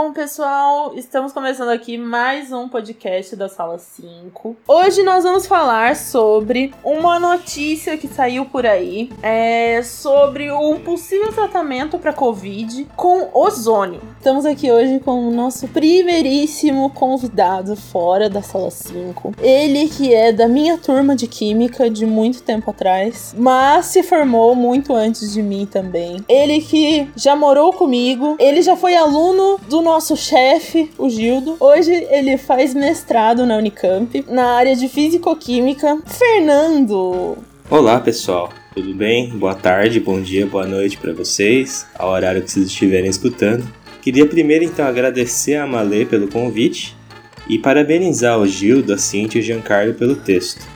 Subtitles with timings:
[0.00, 4.56] Bom, pessoal, estamos começando aqui mais um podcast da Sala 5.
[4.68, 11.32] Hoje nós vamos falar sobre uma notícia que saiu por aí, é sobre um possível
[11.32, 14.00] tratamento para Covid com ozônio.
[14.16, 19.32] Estamos aqui hoje com o nosso primeiríssimo convidado fora da Sala 5.
[19.42, 24.54] Ele que é da minha turma de Química de muito tempo atrás, mas se formou
[24.54, 26.24] muito antes de mim também.
[26.28, 31.56] Ele que já morou comigo, ele já foi aluno do nosso chefe, o Gildo.
[31.58, 35.98] Hoje ele faz mestrado na Unicamp, na área de Físico-Química.
[36.04, 37.38] Fernando!
[37.70, 38.52] Olá, pessoal.
[38.74, 39.30] Tudo bem?
[39.30, 43.66] Boa tarde, bom dia, boa noite para vocês, ao horário que vocês estiverem escutando.
[44.02, 46.94] Queria primeiro então agradecer a Malê pelo convite
[47.48, 50.66] e parabenizar o Gildo, a Cintia e o Giancarlo pelo texto.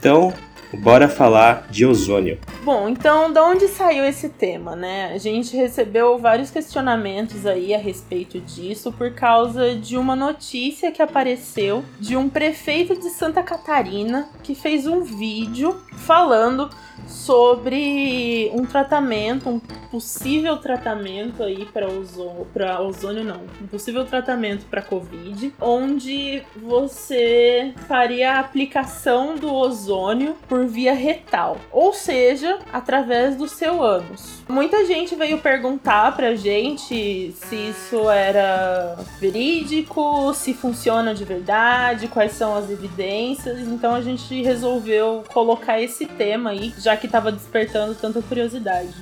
[0.00, 0.34] Então,
[0.78, 2.38] bora falar de ozônio.
[2.62, 5.12] Bom, então, de onde saiu esse tema, né?
[5.12, 11.02] A gente recebeu vários questionamentos aí a respeito disso por causa de uma notícia que
[11.02, 16.70] apareceu de um prefeito de Santa Catarina que fez um vídeo falando
[17.06, 19.58] sobre um tratamento, um
[19.90, 27.74] possível tratamento aí para ozônio, para ozônio não, um possível tratamento para COVID, onde você
[27.88, 34.40] faria a aplicação do ozônio por via retal, ou seja, através do seu ânus.
[34.48, 42.32] Muita gente veio perguntar pra gente se isso era verídico, se funciona de verdade, quais
[42.32, 43.60] são as evidências.
[43.60, 48.94] Então a gente resolveu colocar esse tema aí, já que estava despertando tanta curiosidade.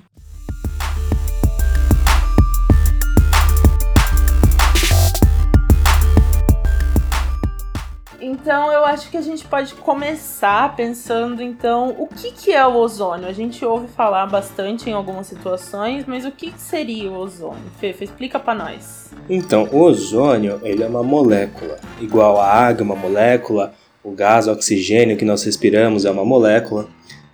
[8.48, 12.76] Então eu acho que a gente pode começar pensando então o que, que é o
[12.76, 13.28] ozônio.
[13.28, 17.60] A gente ouve falar bastante em algumas situações, mas o que, que seria o ozônio?
[17.78, 19.10] Fefe, explica para nós.
[19.28, 24.52] Então, o ozônio ele é uma molécula, igual a água, uma molécula, o gás, o
[24.52, 26.88] oxigênio que nós respiramos é uma molécula,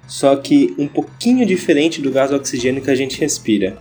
[0.09, 3.79] só que um pouquinho diferente do gás oxigênio que a gente respira.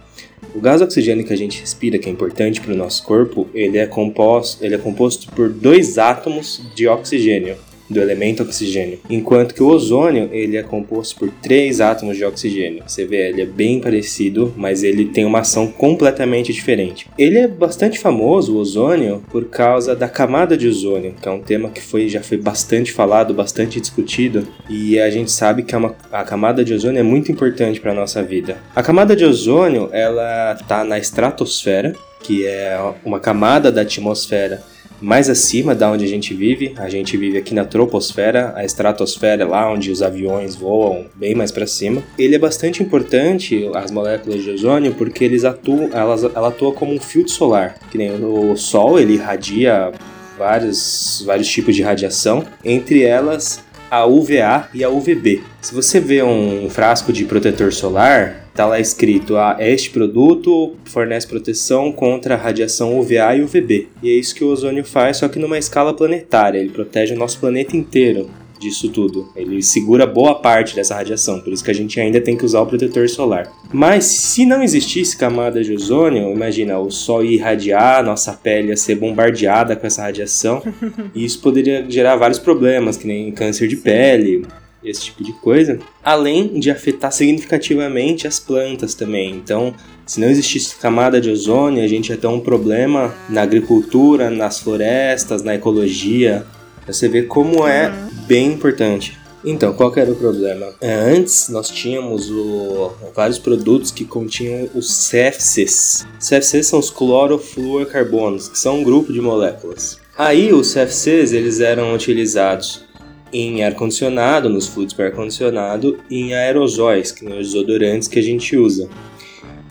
[0.56, 3.78] O gás oxigênio que a gente respira, que é importante para o nosso corpo, ele
[3.78, 7.58] é, composto, ele é composto por dois átomos de oxigênio
[7.94, 12.84] do elemento oxigênio, enquanto que o ozônio ele é composto por três átomos de oxigênio.
[12.86, 17.08] Você vê, ele é bem parecido, mas ele tem uma ação completamente diferente.
[17.18, 21.42] Ele é bastante famoso, o ozônio, por causa da camada de ozônio, que é um
[21.42, 25.78] tema que foi, já foi bastante falado, bastante discutido, e a gente sabe que é
[25.78, 28.58] uma, a camada de ozônio é muito importante para a nossa vida.
[28.76, 34.64] A camada de ozônio ela está na estratosfera, que é uma camada da atmosfera
[35.04, 36.74] mais acima da onde a gente vive.
[36.78, 41.36] A gente vive aqui na troposfera, a estratosfera é lá onde os aviões voam bem
[41.36, 42.02] mais para cima.
[42.18, 46.94] Ele é bastante importante, as moléculas de ozônio, porque eles atuam, elas, ela atua como
[46.94, 47.76] um filtro solar.
[47.92, 49.92] Que nem o Sol, ele irradia
[50.38, 53.62] vários, vários tipos de radiação, entre elas
[53.92, 55.44] a UVA e a UVB.
[55.62, 61.28] Se você vê um frasco de protetor solar, tá lá escrito: ah, este produto fornece
[61.28, 63.90] proteção contra a radiação UVA e UVB.
[64.02, 66.60] E é isso que o ozônio faz, só que numa escala planetária.
[66.60, 68.30] Ele protege o nosso planeta inteiro
[68.64, 69.30] disso tudo.
[69.36, 72.62] Ele segura boa parte dessa radiação, por isso que a gente ainda tem que usar
[72.62, 73.52] o protetor solar.
[73.72, 78.78] Mas se não existisse camada de ozônio, imagina, o sol ia irradiar, nossa pele ia
[78.78, 80.64] ser bombardeada com essa radiação,
[81.14, 84.46] e isso poderia gerar vários problemas, que nem câncer de pele,
[84.84, 89.36] esse tipo de coisa, além de afetar significativamente as plantas também.
[89.36, 89.74] Então,
[90.06, 94.60] se não existisse camada de ozônio, a gente ia ter um problema na agricultura, nas
[94.60, 96.46] florestas, na ecologia.
[96.86, 98.26] Você vê como é uhum.
[98.28, 99.18] bem importante.
[99.46, 100.74] Então, qual era o problema?
[100.80, 106.08] É, antes nós tínhamos o, vários produtos que continham os CFCs.
[106.20, 110.00] CFCs são os clorofluorcarbonos, que são um grupo de moléculas.
[110.18, 112.86] Aí os CFCs eles eram utilizados
[113.34, 118.24] em ar-condicionado, nos fluidos para ar-condicionado e em aerosóis, que são os desodorantes que a
[118.24, 118.88] gente usa.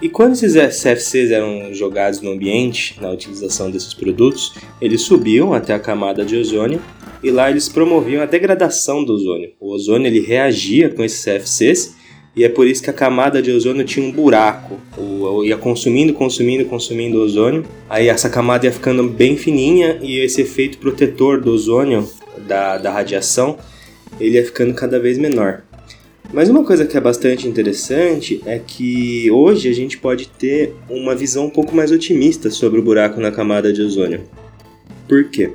[0.02, 5.74] E quando esses CFCs eram jogados no ambiente, na utilização desses produtos, eles subiam até
[5.74, 6.82] a camada de ozônio
[7.22, 9.52] e lá eles promoviam a degradação do ozônio.
[9.60, 11.94] O ozônio ele reagia com esses CFCs
[12.34, 14.80] e é por isso que a camada de ozônio tinha um buraco.
[14.96, 17.64] O, ia consumindo, consumindo, consumindo ozônio.
[17.88, 22.08] Aí essa camada ia ficando bem fininha e esse efeito protetor do ozônio,
[22.46, 23.58] da, da radiação,
[24.20, 25.62] ele ia ficando cada vez menor.
[26.32, 31.14] Mas uma coisa que é bastante interessante é que hoje a gente pode ter uma
[31.14, 34.22] visão um pouco mais otimista sobre o buraco na camada de ozônio.
[35.06, 35.50] Por quê?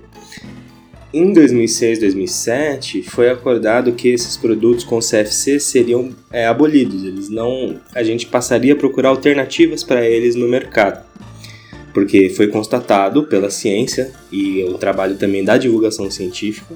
[1.11, 7.03] Em 2006, 2007, foi acordado que esses produtos com CFC seriam é, abolidos.
[7.03, 11.03] Eles não, a gente passaria a procurar alternativas para eles no mercado.
[11.97, 16.75] Porque foi constatado pela ciência e o trabalho também da divulgação científica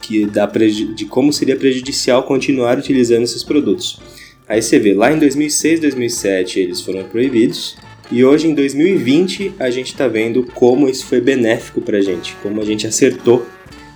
[0.00, 4.00] que dá de como seria prejudicial continuar utilizando esses produtos.
[4.48, 7.76] Aí você vê, lá em 2006, 2007 eles foram proibidos
[8.10, 12.34] e hoje em 2020 a gente está vendo como isso foi benéfico para a gente,
[12.42, 13.44] como a gente acertou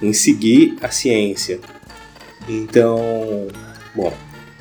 [0.03, 1.59] em seguir a ciência.
[2.47, 3.49] Então,
[3.95, 4.13] bom,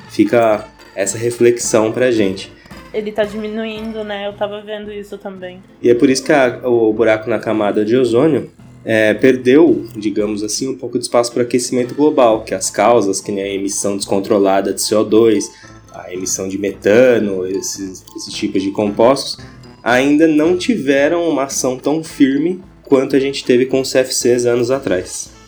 [0.08, 2.50] fica essa reflexão para a gente
[2.92, 4.26] ele tá diminuindo, né?
[4.26, 5.62] Eu tava vendo isso também.
[5.82, 8.50] E é por isso que a, o buraco na camada de ozônio
[8.84, 13.30] é, perdeu, digamos assim, um pouco de espaço para aquecimento global, que as causas, que
[13.30, 15.44] nem a emissão descontrolada de CO2,
[15.92, 19.38] a emissão de metano, esses, esses tipos de compostos,
[19.82, 24.70] ainda não tiveram uma ação tão firme quanto a gente teve com os CFCs anos
[24.70, 25.39] atrás.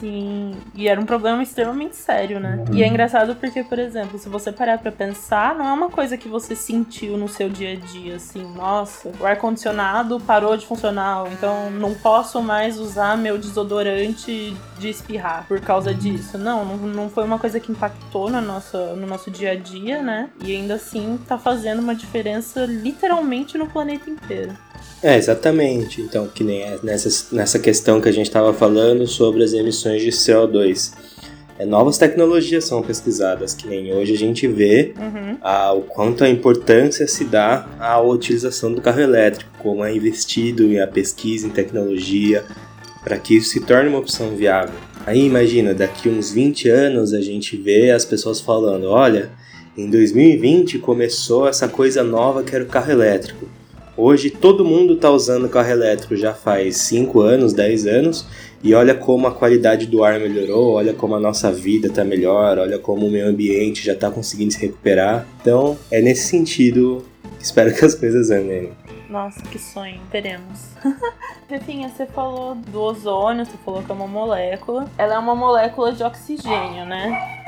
[0.00, 2.64] Sim, e era um problema extremamente sério, né?
[2.66, 2.74] Uhum.
[2.74, 6.16] E é engraçado porque, por exemplo, se você parar pra pensar, não é uma coisa
[6.16, 11.30] que você sentiu no seu dia a dia, assim, nossa, o ar-condicionado parou de funcionar,
[11.30, 16.38] então não posso mais usar meu desodorante de espirrar por causa disso.
[16.38, 20.02] Não, não, não foi uma coisa que impactou no nosso, no nosso dia a dia,
[20.02, 20.30] né?
[20.42, 24.56] E ainda assim tá fazendo uma diferença literalmente no planeta inteiro.
[25.02, 26.00] É, exatamente.
[26.00, 30.02] Então, que nem é nessa, nessa questão que a gente estava falando sobre as emissões
[30.02, 30.92] de CO2.
[31.58, 35.36] É, novas tecnologias são pesquisadas, que nem hoje a gente vê uhum.
[35.42, 40.64] a, o quanto a importância se dá à utilização do carro elétrico, como é investido
[40.64, 42.44] em a pesquisa em tecnologia
[43.04, 44.74] para que isso se torne uma opção viável.
[45.06, 49.30] Aí imagina, daqui uns 20 anos a gente vê as pessoas falando, olha,
[49.76, 53.46] em 2020 começou essa coisa nova que era o carro elétrico.
[53.96, 58.26] Hoje todo mundo está usando carro elétrico já faz 5 anos, 10 anos,
[58.62, 62.58] e olha como a qualidade do ar melhorou, olha como a nossa vida está melhor,
[62.58, 65.26] olha como o meio ambiente já está conseguindo se recuperar.
[65.40, 67.04] Então é nesse sentido
[67.38, 68.70] que espero que as coisas andem.
[69.08, 70.60] Nossa, que sonho, teremos.
[71.48, 74.88] Refinha, você falou do ozônio, você falou que é uma molécula.
[74.96, 77.39] Ela é uma molécula de oxigênio, né?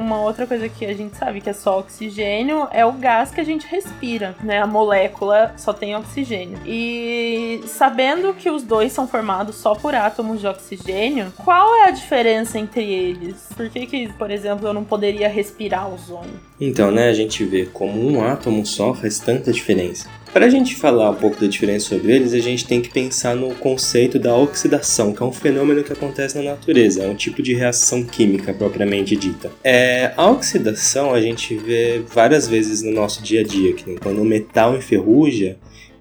[0.00, 3.40] Uma outra coisa que a gente sabe que é só oxigênio é o gás que
[3.40, 4.60] a gente respira, né?
[4.60, 6.58] A molécula só tem oxigênio.
[6.66, 11.90] E sabendo que os dois são formados só por átomos de oxigênio, qual é a
[11.90, 13.48] diferença entre eles?
[13.56, 16.40] Por que, que por exemplo, eu não poderia respirar ozônio?
[16.60, 20.08] Então, né, a gente vê como um átomo só faz tanta diferença.
[20.32, 23.34] Para a gente falar um pouco da diferença sobre eles, a gente tem que pensar
[23.34, 27.42] no conceito da oxidação, que é um fenômeno que acontece na natureza, é um tipo
[27.42, 29.50] de reação química propriamente dita.
[29.64, 34.22] É, a oxidação a gente vê várias vezes no nosso dia a dia, que quando
[34.22, 35.56] o metal enferruja,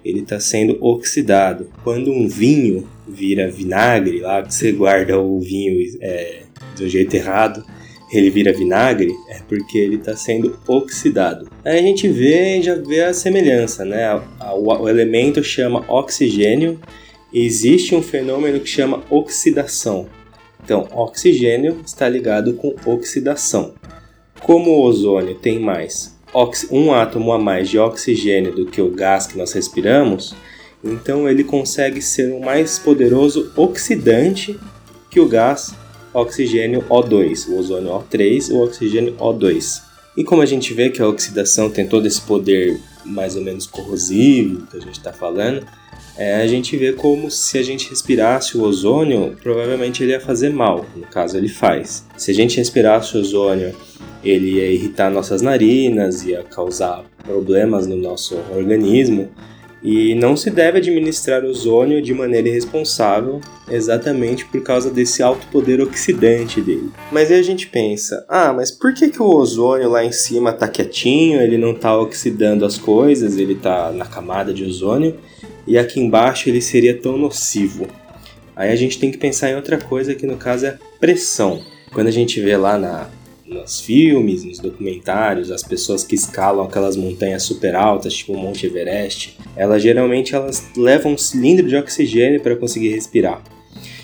[0.05, 1.67] ele está sendo oxidado.
[1.83, 6.43] Quando um vinho vira vinagre, lá você guarda o vinho é,
[6.77, 7.65] do jeito errado,
[8.11, 11.49] ele vira vinagre, é porque ele está sendo oxidado.
[11.63, 14.13] Aí a gente vê já vê a semelhança, né?
[14.55, 16.79] O, o elemento chama oxigênio
[17.31, 20.07] e existe um fenômeno que chama oxidação.
[20.63, 23.73] Então, oxigênio está ligado com oxidação.
[24.41, 26.17] Como o ozônio tem mais
[26.71, 30.35] um átomo a mais de oxigênio do que o gás que nós respiramos,
[30.83, 34.57] então ele consegue ser um mais poderoso oxidante
[35.09, 35.73] que o gás
[36.13, 39.81] oxigênio O2, o ozônio O3, o oxigênio O2.
[40.17, 43.65] E como a gente vê que a oxidação tem todo esse poder mais ou menos
[43.65, 45.65] corrosivo que a gente está falando,
[46.17, 50.49] é, a gente vê como se a gente respirasse o ozônio, provavelmente ele ia fazer
[50.49, 50.85] mal.
[50.93, 52.05] No caso, ele faz.
[52.17, 53.73] Se a gente respirasse o ozônio,
[54.21, 59.29] ele ia irritar nossas narinas, ia causar problemas no nosso organismo.
[59.81, 65.79] E não se deve administrar ozônio de maneira irresponsável, exatamente por causa desse alto poder
[65.79, 66.91] oxidante dele.
[67.11, 70.51] Mas aí a gente pensa, ah, mas por que, que o ozônio lá em cima
[70.51, 75.15] tá quietinho, ele não tá oxidando as coisas, ele tá na camada de ozônio,
[75.65, 77.87] e aqui embaixo ele seria tão nocivo?
[78.55, 81.61] Aí a gente tem que pensar em outra coisa que no caso é pressão.
[81.93, 83.09] Quando a gente vê lá na
[83.49, 88.67] nos filmes, nos documentários, as pessoas que escalam aquelas montanhas super altas, tipo o Monte
[88.67, 93.41] Everest, elas geralmente elas levam um cilindro de oxigênio para conseguir respirar.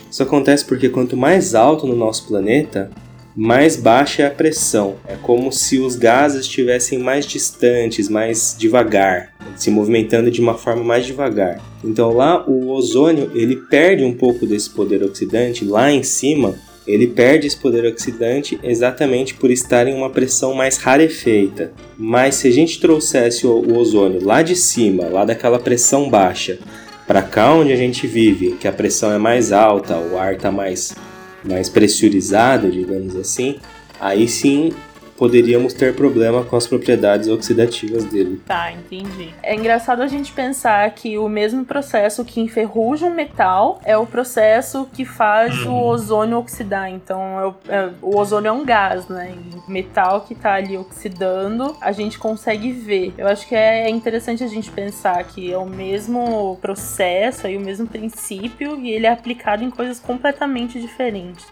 [0.10, 2.90] Isso acontece porque quanto mais alto no nosso planeta,
[3.36, 4.96] mais baixa é a pressão.
[5.06, 10.84] É como se os gases estivessem mais distantes, mais devagar, se movimentando de uma forma
[10.84, 11.62] mais devagar.
[11.84, 16.56] Então lá o ozônio ele perde um pouco desse poder oxidante lá em cima
[16.88, 21.72] ele perde esse poder oxidante exatamente por estar em uma pressão mais rarefeita.
[21.98, 26.60] Mas se a gente trouxesse o, ozônio lá de cima, lá daquela pressão baixa,
[27.08, 30.52] para cá onde a gente vive, que a pressão é mais alta, o ar está
[30.52, 30.96] mais,
[31.44, 33.58] mais pressurizado, digamos assim,
[34.00, 34.72] aí sim
[35.18, 38.42] poderíamos ter problema com as propriedades oxidativas dele.
[38.46, 39.34] Tá, entendi.
[39.42, 44.06] É engraçado a gente pensar que o mesmo processo que enferruja um metal é o
[44.06, 45.84] processo que faz o Uhum.
[45.88, 46.90] ozônio oxidar.
[46.92, 49.34] Então, é o, é- o ozônio é um gás, né?
[49.34, 53.14] E o metal que tá ali oxidando, a gente consegue ver.
[53.18, 57.60] Eu acho que é interessante a gente pensar que é o mesmo processo e o
[57.62, 61.46] mesmo princípio e ele é aplicado em coisas completamente diferentes.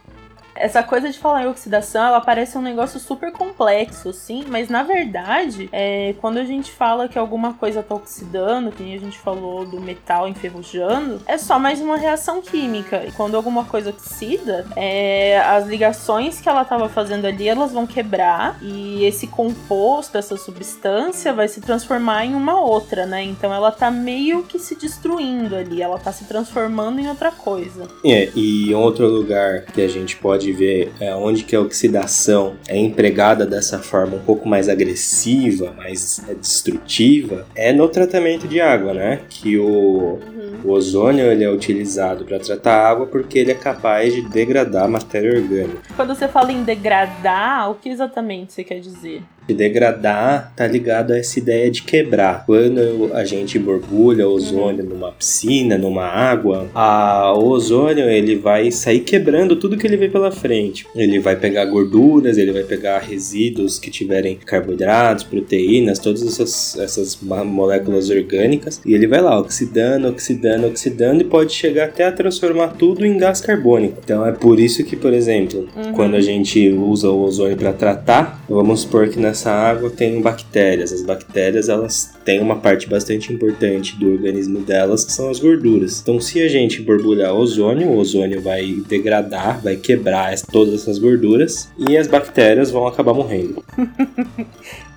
[0.56, 4.84] Essa coisa de falar em oxidação, ela parece um negócio super complexo, assim, mas na
[4.84, 9.66] verdade, é, quando a gente fala que alguma coisa tá oxidando, que a gente falou
[9.66, 13.04] do metal enferrujando, é só mais uma reação química.
[13.06, 17.88] E quando alguma coisa oxida, é, as ligações que ela tava fazendo ali, elas vão
[17.88, 23.24] quebrar e esse composto, essa substância, vai se transformar em uma outra, né?
[23.24, 27.88] Então ela tá meio que se destruindo ali, ela tá se transformando em outra coisa.
[28.06, 32.78] É, e outro lugar que a gente pode ver é onde que a oxidação é
[32.78, 38.94] empregada dessa forma um pouco mais agressiva, mais é, destrutiva, é no tratamento de água,
[38.94, 39.22] né?
[39.30, 40.20] Que o,
[40.64, 44.88] o ozônio ele é utilizado para tratar a água porque ele é capaz de degradar
[44.90, 45.82] matéria orgânica.
[45.96, 49.22] Quando você fala em degradar, o que exatamente você quer dizer?
[49.48, 52.46] De degradar tá ligado a essa ideia de quebrar.
[52.46, 59.02] Quando a gente borbulha ozônio numa piscina, numa água, a, o ozônio ele vai sair
[59.02, 60.88] quebrando tudo que ele vê pela frente.
[60.96, 67.20] Ele vai pegar gorduras, ele vai pegar resíduos que tiverem carboidratos, proteínas, todas essas, essas
[67.22, 70.33] moléculas orgânicas, e ele vai lá oxidando, oxidando,
[70.68, 73.98] oxidando e pode chegar até a transformar tudo em gás carbônico.
[74.04, 75.94] Então é por isso que, por exemplo, Uhum.
[75.94, 80.92] quando a gente usa o ozônio para tratar, vamos supor que nessa água tem bactérias.
[80.92, 86.00] As bactérias elas têm uma parte bastante importante do organismo delas que são as gorduras.
[86.02, 91.70] Então, se a gente borbulhar ozônio, o ozônio vai degradar, vai quebrar todas essas gorduras
[91.78, 93.64] e as bactérias vão acabar morrendo.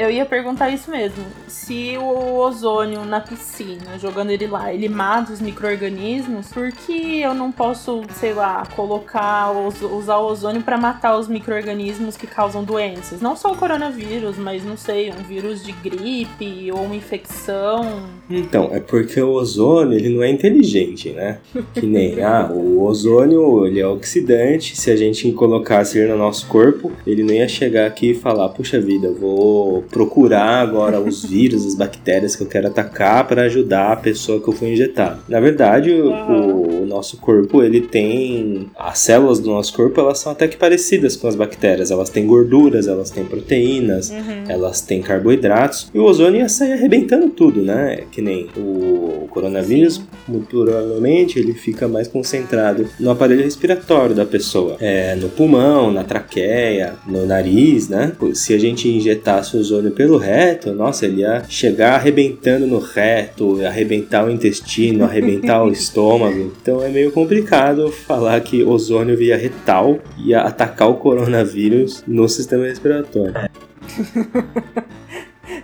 [0.00, 1.22] Eu ia perguntar isso mesmo.
[1.46, 7.34] Se o ozônio na piscina, jogando ele lá, ele mata os micro-organismos, por que eu
[7.34, 9.52] não posso, sei lá, colocar,
[9.92, 13.20] usar o ozônio para matar os micro-organismos que causam doenças?
[13.20, 18.02] Não só o coronavírus, mas não sei, um vírus de gripe ou uma infecção.
[18.30, 21.40] Então, é porque o ozônio ele não é inteligente, né?
[21.74, 24.80] Que nem ah, o ozônio ele é oxidante.
[24.80, 28.48] Se a gente colocasse ele no nosso corpo, ele não ia chegar aqui e falar:
[28.48, 33.42] puxa vida, eu vou procurar agora os vírus, as bactérias que eu quero atacar para
[33.42, 35.18] ajudar a pessoa que eu fui injetar.
[35.28, 40.32] Na verdade, o, o nosso corpo ele tem as células do nosso corpo elas são
[40.32, 41.90] até que parecidas com as bactérias.
[41.90, 44.44] Elas têm gorduras, elas têm proteínas, Uhum.
[44.48, 48.04] elas têm carboidratos e o ozônio ia sair arrebentando tudo, né?
[48.10, 50.02] Que nem o coronavírus, Sim.
[50.28, 56.02] muito provavelmente ele fica mais concentrado no aparelho respiratório da pessoa, é, no pulmão, na
[56.04, 58.12] traqueia, no nariz, né?
[58.34, 59.60] Se a gente injetasse o
[59.90, 66.52] pelo reto, nossa, ele ia chegar arrebentando no reto, arrebentar o intestino, arrebentar o estômago.
[66.60, 72.64] Então é meio complicado falar que ozônio via retal ia atacar o coronavírus no sistema
[72.64, 73.34] respiratório.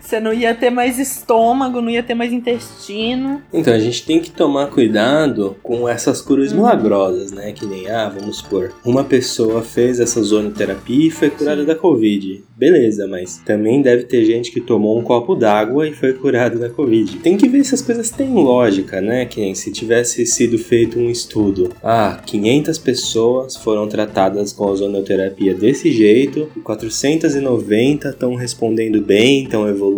[0.06, 3.42] Você não ia ter mais estômago, não ia ter mais intestino.
[3.52, 7.50] Então a gente tem que tomar cuidado com essas curas milagrosas, né?
[7.50, 11.66] Que nem, ah, vamos supor, uma pessoa fez essa zonoterapia e foi curada Sim.
[11.66, 12.44] da Covid.
[12.56, 16.70] Beleza, mas também deve ter gente que tomou um copo d'água e foi curada da
[16.70, 17.18] Covid.
[17.18, 19.26] Tem que ver se as coisas têm lógica, né?
[19.26, 21.72] Que nem se tivesse sido feito um estudo.
[21.82, 29.68] Ah, 500 pessoas foram tratadas com ozonoterapia desse jeito, e 490 estão respondendo bem, estão
[29.68, 29.95] evoluindo.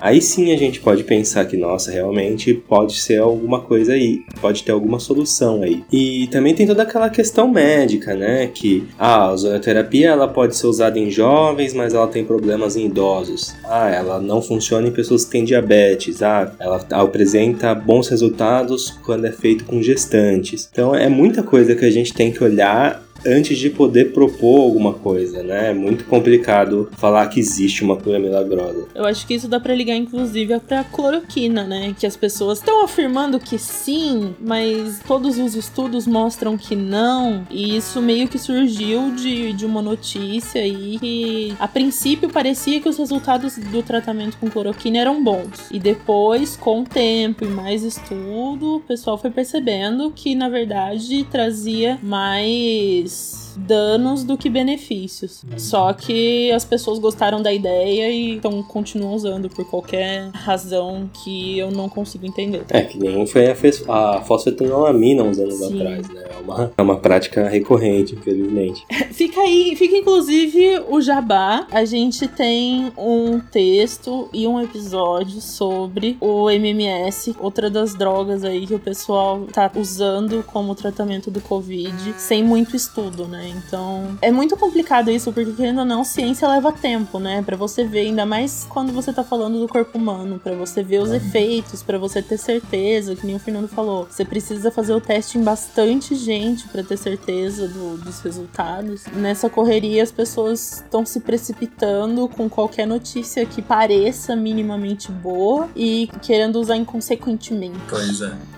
[0.00, 4.62] Aí sim a gente pode pensar que, nossa, realmente pode ser alguma coisa aí, pode
[4.62, 5.84] ter alguma solução aí.
[5.92, 8.48] E também tem toda aquela questão médica, né?
[8.48, 12.86] Que ah, a ozonoterapia ela pode ser usada em jovens, mas ela tem problemas em
[12.86, 13.54] idosos.
[13.64, 16.22] Ah, ela não funciona em pessoas que têm diabetes.
[16.22, 20.68] Ah, ela apresenta bons resultados quando é feito com gestantes.
[20.70, 24.92] Então é muita coisa que a gente tem que olhar antes de poder propor alguma
[24.92, 25.70] coisa, né?
[25.70, 28.86] É muito complicado falar que existe uma cura milagrosa.
[28.94, 31.94] Eu acho que isso dá pra ligar, inclusive, pra cloroquina, né?
[31.98, 37.46] Que as pessoas estão afirmando que sim, mas todos os estudos mostram que não.
[37.50, 42.88] E isso meio que surgiu de, de uma notícia aí que, a princípio, parecia que
[42.88, 45.70] os resultados do tratamento com cloroquina eram bons.
[45.70, 51.24] E depois, com o tempo e mais estudo, o pessoal foi percebendo que, na verdade,
[51.30, 53.43] trazia mais です。
[53.56, 55.44] Danos do que benefícios.
[55.56, 61.58] Só que as pessoas gostaram da ideia e então continuam usando por qualquer razão que
[61.58, 62.64] eu não consigo entender.
[62.68, 63.54] É, que nem foi a,
[63.88, 65.80] a fosfetanolamina uns anos Sim.
[65.80, 66.24] atrás, né?
[66.30, 68.84] É uma, é uma prática recorrente, infelizmente.
[69.12, 71.66] fica aí, fica inclusive o jabá.
[71.70, 78.66] A gente tem um texto e um episódio sobre o MMS, outra das drogas aí
[78.66, 83.43] que o pessoal tá usando como tratamento do Covid, sem muito estudo, né?
[83.48, 87.42] Então, é muito complicado isso, porque querendo ou não, ciência leva tempo, né?
[87.42, 91.00] Para você ver, ainda mais quando você tá falando do corpo humano, para você ver
[91.00, 94.06] os efeitos, para você ter certeza, que nem o Fernando falou.
[94.10, 99.04] Você precisa fazer o teste em bastante gente para ter certeza do, dos resultados.
[99.14, 106.08] Nessa correria, as pessoas estão se precipitando com qualquer notícia que pareça minimamente boa e
[106.22, 107.78] querendo usar inconsequentemente.
[107.88, 108.53] Pois é.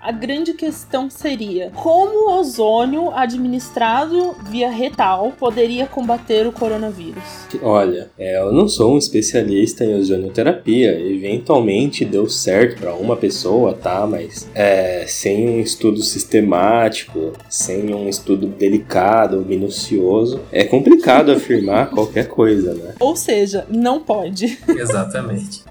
[0.00, 7.22] A grande questão seria como o ozônio administrado via retal poderia combater o coronavírus?
[7.60, 10.98] Olha, é, eu não sou um especialista em ozonioterapia.
[10.98, 14.06] Eventualmente deu certo para uma pessoa, tá?
[14.06, 22.26] Mas é, sem um estudo sistemático, sem um estudo delicado, minucioso, é complicado afirmar qualquer
[22.26, 22.94] coisa, né?
[22.98, 24.58] Ou seja, não pode.
[24.66, 25.62] Exatamente.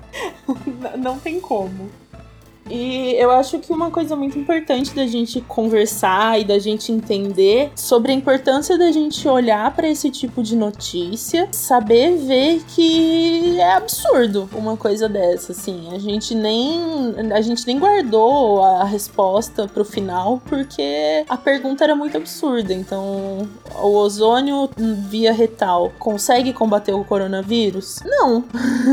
[0.99, 1.89] não tem como.
[2.69, 7.71] E eu acho que uma coisa muito importante da gente conversar e da gente entender
[7.75, 13.73] sobre a importância da gente olhar para esse tipo de notícia, saber ver que é
[13.73, 15.89] absurdo uma coisa dessa, assim.
[15.93, 16.79] A gente nem
[17.33, 22.73] a gente nem guardou a resposta pro final porque a pergunta era muito absurda.
[22.73, 23.47] Então,
[23.81, 27.99] o ozônio via retal consegue combater o coronavírus?
[28.05, 28.43] Não.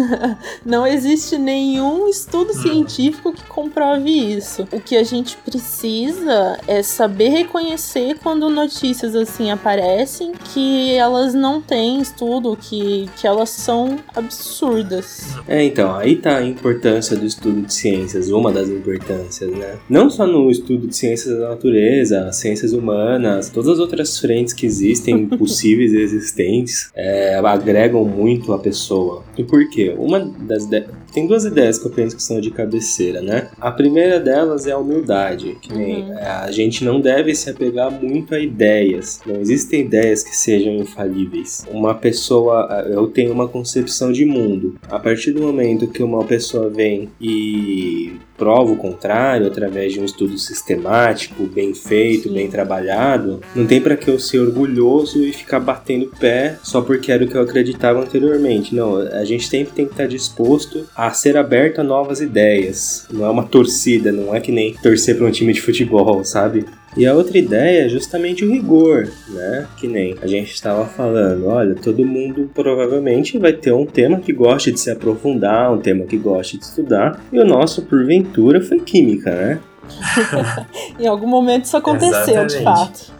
[0.64, 2.62] Não existe nenhum estudo hum.
[2.62, 4.66] científico que comprove isso.
[4.72, 11.60] O que a gente precisa é saber reconhecer quando notícias assim aparecem que elas não
[11.60, 15.34] têm estudo, que, que elas são absurdas.
[15.48, 19.78] É, então, aí tá a importância do estudo de ciências, uma das importâncias, né?
[19.90, 24.64] Não só no estudo de ciências da natureza, ciências humanas, todas as outras frentes que
[24.64, 29.24] existem, possíveis e existentes, é, agregam muito a pessoa.
[29.36, 29.94] E por quê?
[29.98, 30.66] Uma das
[31.16, 33.48] tem duas ideias que eu penso que são de cabeceira, né?
[33.58, 36.18] A primeira delas é a humildade, que nem uhum.
[36.18, 39.22] É, a gente não deve se apegar muito a ideias.
[39.24, 41.64] Não existem ideias que sejam infalíveis.
[41.70, 44.78] Uma pessoa, eu tenho uma concepção de mundo.
[44.90, 50.04] A partir do momento que uma pessoa vem e prova o contrário através de um
[50.04, 52.34] estudo sistemático, bem feito, Sim.
[52.34, 57.10] bem trabalhado, não tem para que eu ser orgulhoso e ficar batendo pé só porque
[57.10, 58.74] era o que eu acreditava anteriormente.
[58.74, 63.06] Não, a gente sempre tem que estar disposto a ser aberto a novas ideias.
[63.10, 66.64] Não é uma torcida, não é que nem torcer para um time de futebol, sabe?
[66.96, 69.66] E a outra ideia é justamente o rigor, né?
[69.76, 74.32] Que nem a gente estava falando, olha, todo mundo provavelmente vai ter um tema que
[74.32, 78.80] goste de se aprofundar, um tema que goste de estudar, e o nosso, porventura, foi
[78.80, 79.60] química, né?
[80.98, 82.56] em algum momento isso aconteceu, Exatamente.
[82.56, 83.12] de fato.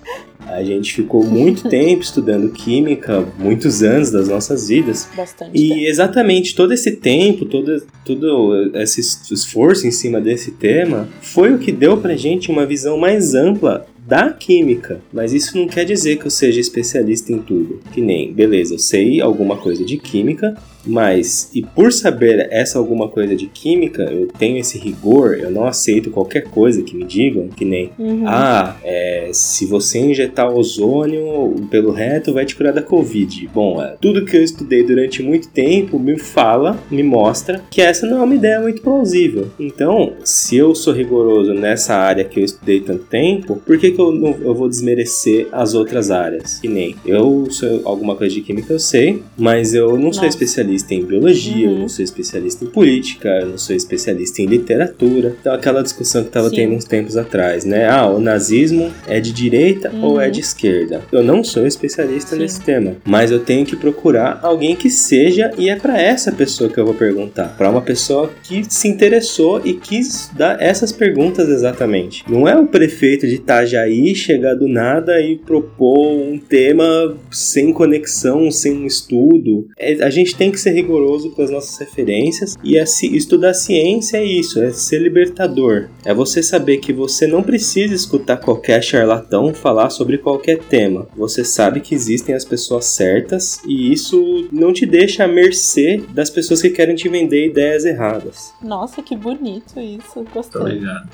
[0.47, 5.09] A gente ficou muito tempo estudando química, muitos anos das nossas vidas.
[5.17, 5.51] Bastante.
[5.55, 5.81] E tempo.
[5.83, 11.73] exatamente todo esse tempo, todo, todo esse esforço em cima desse tema, foi o que
[11.73, 16.27] deu pra gente uma visão mais ampla da química, mas isso não quer dizer que
[16.27, 17.81] eu seja especialista em tudo.
[17.93, 20.57] Que nem, beleza, eu sei alguma coisa de química,
[20.87, 25.65] mas, e por saber essa alguma coisa de química, eu tenho esse rigor, eu não
[25.65, 28.25] aceito qualquer coisa que me digam, que nem, uhum.
[28.27, 33.51] ah, é, se você injetar ozônio pelo reto vai te curar da Covid.
[33.53, 38.07] Bom, é, tudo que eu estudei durante muito tempo me fala, me mostra que essa
[38.07, 39.49] não é uma ideia muito plausível.
[39.59, 44.01] Então, se eu sou rigoroso nessa área que eu estudei tanto tempo, por que, que
[44.01, 46.59] eu, não, eu vou desmerecer as outras áreas?
[46.61, 50.21] Que nem, eu sou alguma coisa de química, eu sei, mas eu não Nossa.
[50.21, 51.75] sou especialista especialista em biologia, uhum.
[51.75, 55.35] eu não sou especialista em política, eu não sou especialista em literatura.
[55.41, 57.89] Então, aquela discussão que estava tendo uns tempos atrás, né?
[57.89, 60.05] Ah, o nazismo é de direita uhum.
[60.05, 61.03] ou é de esquerda?
[61.11, 62.43] Eu não sou especialista Sim.
[62.43, 66.71] nesse tema, mas eu tenho que procurar alguém que seja e é para essa pessoa
[66.71, 71.49] que eu vou perguntar, para uma pessoa que se interessou e quis dar essas perguntas
[71.49, 72.25] exatamente.
[72.29, 78.51] Não é o prefeito de Itajaí chegar do nada e propor um tema sem conexão,
[78.51, 79.69] sem estudo.
[79.79, 82.77] É, a gente tem que ser rigoroso com as nossas referências e
[83.17, 85.89] estudar ciência é isso, é ser libertador.
[86.05, 91.07] É você saber que você não precisa escutar qualquer charlatão falar sobre qualquer tema.
[91.17, 96.31] Você sabe que existem as pessoas certas e isso não te deixa à mercê das
[96.31, 98.53] pessoas que querem te vender ideias erradas.
[98.63, 100.61] Nossa, que bonito isso, gostei.
[100.61, 101.09] Obrigado.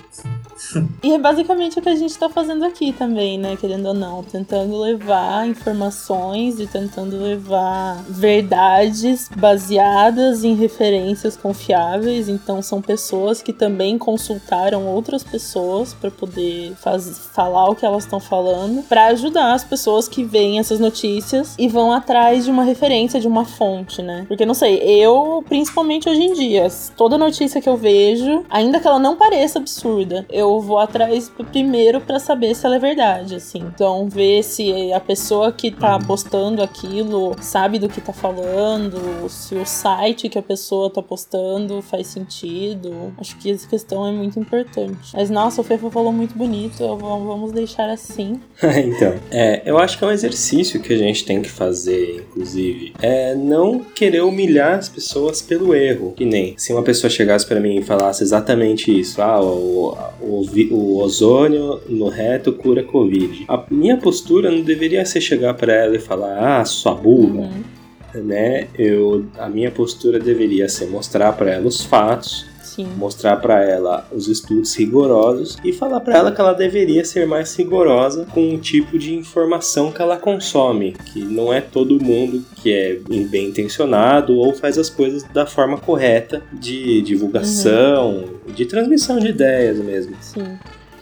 [1.02, 3.56] E é basicamente o que a gente tá fazendo aqui também, né?
[3.56, 12.28] Querendo ou não, tentando levar informações e tentando levar verdades baseadas em referências confiáveis.
[12.28, 18.04] Então, são pessoas que também consultaram outras pessoas para poder faz, falar o que elas
[18.04, 22.64] estão falando, para ajudar as pessoas que veem essas notícias e vão atrás de uma
[22.64, 24.24] referência, de uma fonte, né?
[24.28, 28.86] Porque não sei, eu, principalmente hoje em dia, toda notícia que eu vejo, ainda que
[28.86, 33.58] ela não pareça absurda, eu vou atrás primeiro para saber se ela é verdade, assim.
[33.58, 39.54] Então, ver se a pessoa que tá postando aquilo sabe do que tá falando, se
[39.54, 43.12] o site que a pessoa tá postando faz sentido.
[43.18, 45.12] Acho que essa questão é muito importante.
[45.14, 48.40] Mas nossa, o Fefa falou muito bonito, vamos deixar assim.
[48.62, 52.92] então, é, eu acho que é um exercício que a gente tem que fazer, inclusive,
[53.00, 56.12] é não querer humilhar as pessoas pelo erro.
[56.16, 60.31] Que nem se uma pessoa chegasse para mim e falasse exatamente isso, ah, o, o,
[60.70, 63.44] o ozônio no reto cura Covid.
[63.48, 67.42] A minha postura não deveria ser chegar para ela e falar, ah, sua burra.
[67.42, 67.82] Uhum
[68.20, 68.68] né?
[68.78, 72.86] Eu, a minha postura deveria ser mostrar para ela os fatos, Sim.
[72.96, 77.54] mostrar para ela os estudos rigorosos e falar para ela que ela deveria ser mais
[77.54, 82.72] rigorosa com o tipo de informação que ela consome, que não é todo mundo que
[82.72, 88.54] é bem intencionado ou faz as coisas da forma correta de divulgação, uhum.
[88.54, 90.16] de transmissão de ideias mesmo.
[90.20, 90.58] Sim.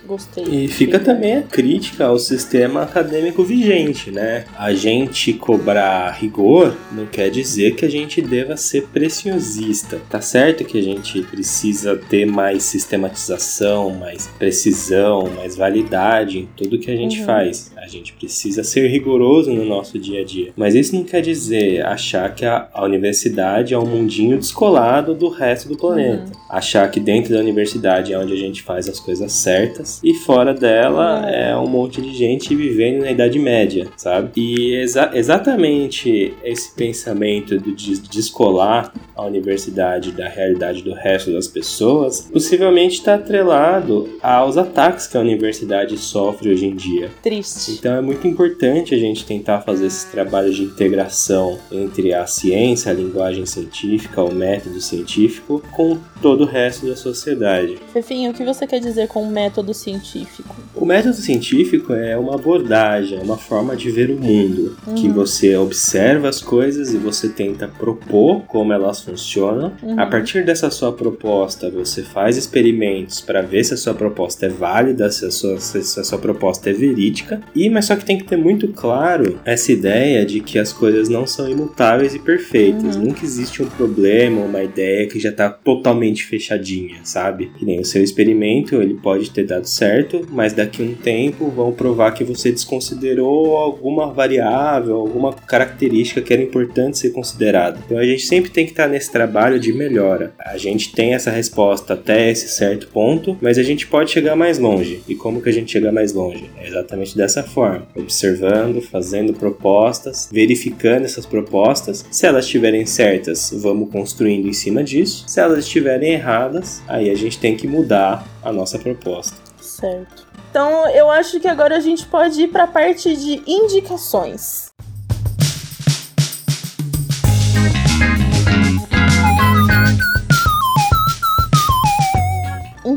[0.07, 0.45] Gostei.
[0.45, 4.45] E fica também a crítica ao sistema acadêmico vigente, né?
[4.57, 10.01] A gente cobrar rigor não quer dizer que a gente deva ser preciosista.
[10.09, 16.79] Tá certo que a gente precisa ter mais sistematização, mais precisão, mais validade em tudo
[16.79, 17.27] que a gente uhum.
[17.27, 17.73] faz.
[17.81, 20.53] A gente precisa ser rigoroso no nosso dia a dia.
[20.55, 25.29] Mas isso não quer dizer achar que a, a universidade é um mundinho descolado do
[25.29, 26.25] resto do planeta.
[26.25, 26.41] Uhum.
[26.51, 30.53] Achar que dentro da universidade é onde a gente faz as coisas certas e fora
[30.53, 34.31] dela é um monte de gente vivendo na Idade Média, sabe?
[34.37, 42.29] E exa exatamente esse pensamento de descolar a universidade da realidade do resto das pessoas
[42.33, 47.11] possivelmente está atrelado aos ataques que a universidade sofre hoje em dia.
[47.23, 47.70] Triste.
[47.73, 52.91] Então é muito importante a gente tentar fazer esse trabalho de integração entre a ciência,
[52.91, 57.79] a linguagem científica, o método científico com todo o resto da sociedade.
[57.93, 60.55] Fefinho, o que você quer dizer com método científico?
[60.75, 64.95] O método científico é uma abordagem, é uma forma de ver o mundo, uhum.
[64.95, 69.73] que você observa as coisas e você tenta propor como elas funcionam.
[69.83, 69.99] Uhum.
[69.99, 74.49] A partir dessa sua proposta, você faz experimentos para ver se a sua proposta é
[74.49, 77.41] válida, se a sua, se a sua proposta é verídica.
[77.61, 81.11] E mas só que tem que ter muito claro essa ideia de que as coisas
[81.11, 82.97] não são imutáveis e perfeitas.
[82.97, 83.03] Uhum.
[83.03, 87.51] Nunca existe um problema, uma ideia que já está totalmente fechadinha, sabe?
[87.59, 91.51] Que nem o seu experimento, ele pode ter dado certo, mas daqui a um tempo
[91.51, 97.79] vão provar que você desconsiderou alguma variável, alguma característica que era importante ser considerada.
[97.85, 100.33] Então a gente sempre tem que estar nesse trabalho de melhora.
[100.39, 104.59] A gente tem essa resposta até esse certo ponto, mas a gente pode chegar mais
[104.59, 105.03] longe.
[105.07, 106.49] E como que a gente chega mais longe?
[106.57, 112.05] É exatamente dessa forma, observando, fazendo propostas, verificando essas propostas.
[112.11, 115.25] Se elas estiverem certas, vamos construindo em cima disso.
[115.27, 120.27] Se elas estiverem erradas, aí a gente tem que mudar a nossa proposta certo.
[120.51, 124.70] Então eu acho que agora a gente pode ir para a parte de indicações.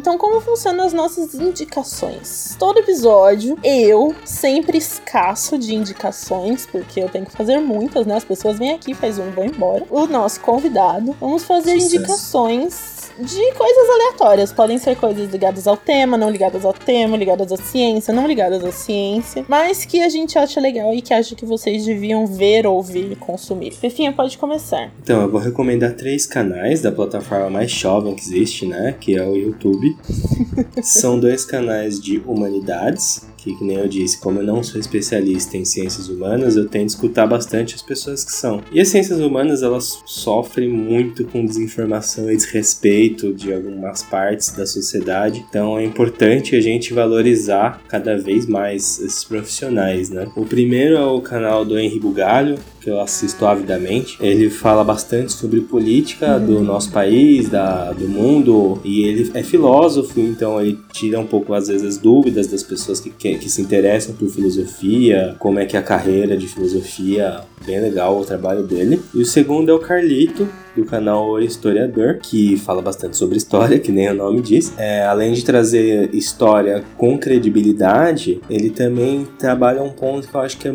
[0.03, 2.57] Então, como funcionam as nossas indicações?
[2.59, 8.17] Todo episódio, eu, sempre escasso de indicações, porque eu tenho que fazer muitas, né?
[8.17, 9.85] As pessoas vêm aqui, faz um, vão embora.
[9.89, 11.95] O nosso convidado, vamos fazer Sucesso.
[11.95, 14.51] indicações de coisas aleatórias.
[14.51, 18.63] Podem ser coisas ligadas ao tema, não ligadas ao tema, ligadas à ciência, não ligadas
[18.63, 22.65] à ciência, mas que a gente acha legal e que acha que vocês deviam ver,
[22.65, 23.71] ouvir, consumir.
[23.71, 24.91] Fefinha, pode começar.
[25.01, 28.95] Então, eu vou recomendar três canais da plataforma mais jovem que existe, né?
[28.99, 29.95] Que é o YouTube.
[30.81, 35.57] São dois canais de humanidades, que, que nem eu disse, como eu não sou especialista
[35.57, 38.61] em ciências humanas, eu tento escutar bastante as pessoas que são.
[38.71, 44.65] E as ciências humanas, elas sofrem muito com desinformação e desrespeito de algumas partes da
[44.65, 50.27] sociedade, então é importante a gente valorizar cada vez mais esses profissionais, né?
[50.35, 54.17] O primeiro é o canal do Henri Bugalho, que eu assisto avidamente.
[54.19, 56.45] Ele fala bastante sobre política uhum.
[56.45, 61.53] do nosso país, da, do mundo, e ele é filósofo, então ele tira um pouco,
[61.53, 65.65] às vezes, as dúvidas das pessoas que, que, que se interessam por filosofia, como é
[65.65, 68.99] que é a carreira de filosofia, bem legal o trabalho dele.
[69.13, 73.91] E o segundo é o Carlito, do canal Historiador, que fala bastante sobre história, que
[73.91, 74.73] nem o nome diz.
[74.77, 80.57] É, além de trazer história com credibilidade, ele também trabalha um ponto que eu acho
[80.57, 80.71] que é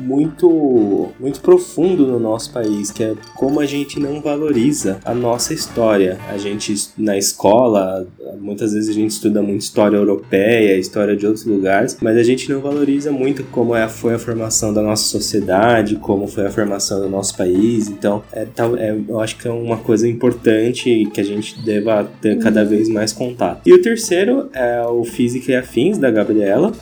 [0.00, 5.52] muito, muito profundo no nosso país, que é como a gente não valoriza a nossa
[5.52, 6.18] história.
[6.28, 8.06] A gente, na escola,
[8.40, 12.50] muitas vezes a gente estuda muito história europeia, história de outros lugares, mas a gente
[12.50, 17.00] não valoriza muito como é, foi a formação da nossa sociedade, como foi a formação
[17.00, 17.88] do nosso país.
[17.88, 18.46] Então, é,
[18.78, 22.88] é, eu acho que é uma coisa importante que a gente deva ter cada vez
[22.88, 23.60] mais contato.
[23.66, 26.72] E o terceiro é o Física e Afins, da Gabriela,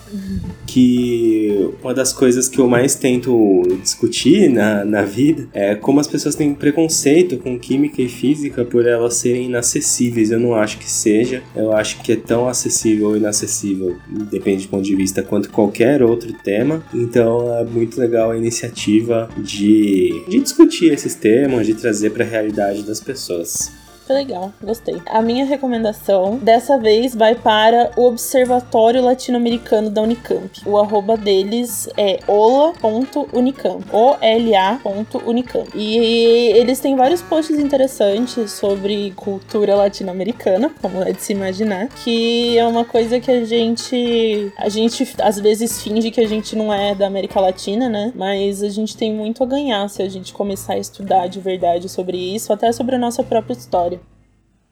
[0.69, 6.07] que uma das coisas que eu mais tento discutir na, na vida é como as
[6.07, 10.31] pessoas têm preconceito com química e física por elas serem inacessíveis.
[10.31, 11.43] Eu não acho que seja.
[11.57, 13.97] Eu acho que é tão acessível ou inacessível,
[14.31, 16.85] depende do ponto de vista, quanto qualquer outro tema.
[16.93, 22.29] Então é muito legal a iniciativa de, de discutir esses temas, de trazer para a
[22.29, 23.73] realidade das pessoas.
[24.09, 25.03] Foi legal, gostei.
[25.05, 30.49] A minha recomendação dessa vez vai para o Observatório Latino-Americano da Unicamp.
[30.65, 33.85] O arroba deles é ola.unicamp.
[33.93, 35.69] O-L-A.unicamp.
[35.75, 35.97] E
[36.57, 42.67] eles têm vários posts interessantes sobre cultura latino-americana, como é de se imaginar, que é
[42.67, 44.51] uma coisa que a gente.
[44.57, 48.11] A gente às vezes finge que a gente não é da América Latina, né?
[48.17, 51.91] Mas a gente tem muito a ganhar se a gente começar a estudar de verdade
[51.91, 53.98] sobre isso, até sobre a nossa própria história.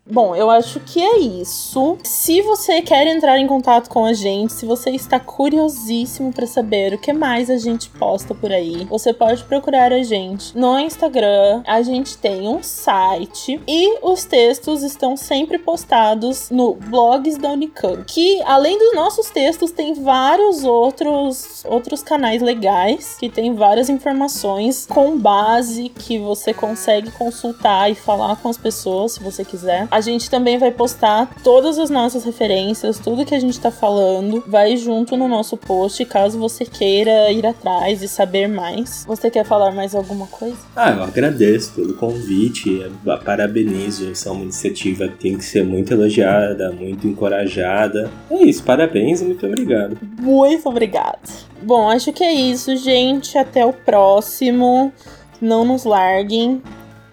[0.08, 1.98] Bom, eu acho que é isso.
[2.04, 6.94] Se você quer entrar em contato com a gente, se você está curiosíssimo para saber
[6.94, 11.60] o que mais a gente posta por aí, você pode procurar a gente no Instagram.
[11.66, 18.04] A gente tem um site e os textos estão sempre postados no blogs da Unicamp,
[18.04, 24.86] que além dos nossos textos tem vários outros outros canais legais que tem várias informações
[24.86, 29.88] com base que você consegue consultar e falar com as pessoas se você quiser.
[29.96, 34.44] A gente também vai postar todas as nossas referências, tudo que a gente tá falando,
[34.46, 39.06] vai junto no nosso post, caso você queira ir atrás e saber mais.
[39.06, 40.58] Você quer falar mais alguma coisa?
[40.76, 42.86] Ah, eu agradeço pelo convite,
[43.24, 48.10] parabenizo, essa é uma iniciativa que tem que ser muito elogiada, muito encorajada.
[48.30, 49.96] É isso, parabéns e muito obrigado.
[50.20, 51.26] Muito obrigado.
[51.62, 53.38] Bom, acho que é isso, gente.
[53.38, 54.92] Até o próximo.
[55.40, 56.60] Não nos larguem.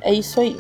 [0.02, 0.58] É isso aí.